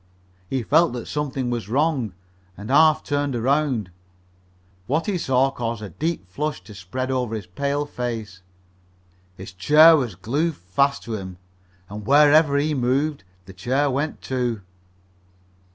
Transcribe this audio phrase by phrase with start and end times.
[0.49, 2.13] He felt that something was wrong,
[2.57, 3.91] and half turned around.
[4.87, 8.41] What he saw caused a deep flush to spread over his pale face.
[9.37, 11.37] His chair was glued fast to him,
[11.87, 14.61] and wherever he moved the chair went too!